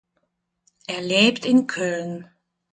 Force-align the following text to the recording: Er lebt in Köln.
Er 0.87 1.03
lebt 1.03 1.45
in 1.45 1.67
Köln. 1.67 2.27